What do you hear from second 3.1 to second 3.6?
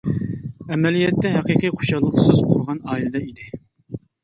ئىدى.